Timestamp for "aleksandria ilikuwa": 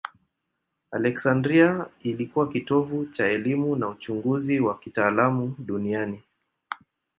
0.91-2.49